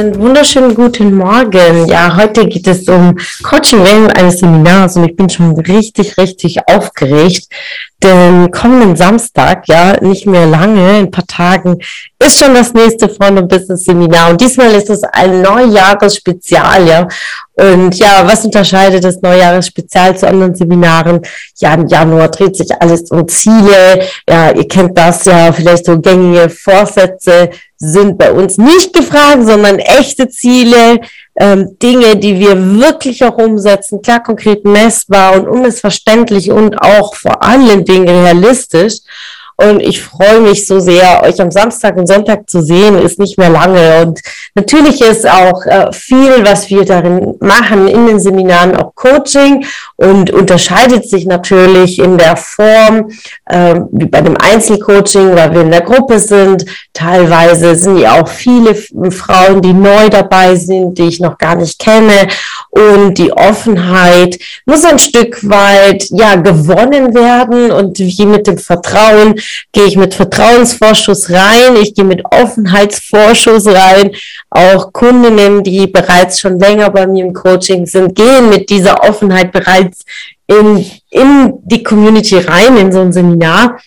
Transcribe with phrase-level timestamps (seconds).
[0.00, 1.86] Einen wunderschönen guten Morgen.
[1.86, 6.56] Ja, heute geht es um Coaching während eines Seminars und ich bin schon richtig, richtig
[6.66, 7.48] aufgeregt,
[8.02, 11.76] denn kommenden Samstag, ja, nicht mehr lange, in ein paar Tagen,
[12.18, 17.06] ist schon das nächste Freund- und Business-Seminar und diesmal ist es ein Neujahresspezial, ja.
[17.60, 21.20] Und ja, was unterscheidet das Neujahresspezial zu anderen Seminaren?
[21.56, 24.06] Ja, im Januar dreht sich alles um Ziele.
[24.28, 29.78] Ja, ihr kennt das ja, vielleicht so gängige Vorsätze, sind bei uns nicht gefragt, sondern
[29.78, 31.00] echte Ziele,
[31.36, 37.42] ähm, Dinge, die wir wirklich auch umsetzen, klar, konkret messbar und unmissverständlich und auch vor
[37.42, 38.98] allen Dingen realistisch.
[39.68, 43.36] Und ich freue mich so sehr, euch am Samstag und Sonntag zu sehen, ist nicht
[43.36, 44.02] mehr lange.
[44.02, 44.20] Und
[44.54, 50.30] natürlich ist auch äh, viel, was wir darin machen, in den Seminaren auch Coaching und
[50.30, 53.10] unterscheidet sich natürlich in der Form,
[53.46, 56.64] äh, wie bei dem Einzelcoaching, weil wir in der Gruppe sind.
[56.94, 61.78] Teilweise sind ja auch viele Frauen, die neu dabei sind, die ich noch gar nicht
[61.78, 62.28] kenne.
[62.70, 69.34] Und die Offenheit muss ein Stück weit, ja, gewonnen werden und wie mit dem Vertrauen
[69.72, 74.12] gehe ich mit Vertrauensvorschuss rein, ich gehe mit Offenheitsvorschuss rein.
[74.50, 79.50] Auch Kundinnen, die bereits schon länger bei mir im Coaching sind, gehen mit dieser Offenheit
[79.50, 80.04] bereits
[80.46, 83.80] in, in die Community rein, in so ein Seminar.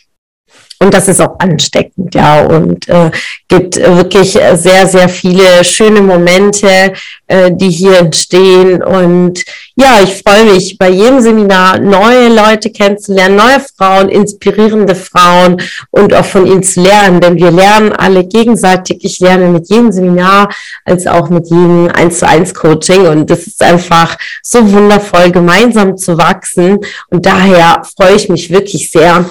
[0.83, 3.09] Und das ist auch ansteckend, ja, und äh,
[3.47, 6.91] gibt wirklich sehr, sehr viele schöne Momente,
[7.27, 8.83] äh, die hier entstehen.
[8.83, 15.61] Und ja, ich freue mich, bei jedem Seminar neue Leute kennenzulernen, neue Frauen, inspirierende Frauen
[15.89, 19.05] und auch von ihnen zu lernen, denn wir lernen alle gegenseitig.
[19.05, 20.49] Ich lerne mit jedem Seminar
[20.83, 25.95] als auch mit jedem 1 zu 1 Coaching und das ist einfach so wundervoll, gemeinsam
[25.95, 26.79] zu wachsen.
[27.09, 29.25] Und daher freue ich mich wirklich sehr,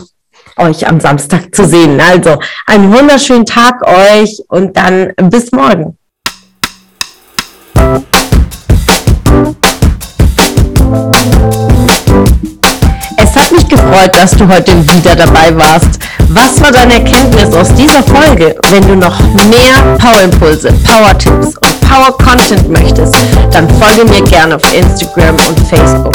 [0.56, 2.00] euch am Samstag zu sehen.
[2.00, 5.96] Also einen wunderschönen Tag euch und dann bis morgen.
[13.16, 15.98] Es hat mich gefreut, dass du heute wieder dabei warst.
[16.28, 18.54] Was war deine Erkenntnis aus dieser Folge?
[18.70, 23.14] Wenn du noch mehr Power-Impulse, Power-Tipps und Power-Content möchtest,
[23.52, 26.14] dann folge mir gerne auf Instagram und Facebook.